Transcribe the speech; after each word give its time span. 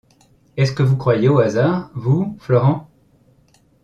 Est-ce 0.57 0.71
que 0.73 0.81
vous 0.81 0.97
croyez 0.97 1.29
au 1.29 1.37
hasard, 1.37 1.91
vous, 1.93 2.35
Florent? 2.39 2.89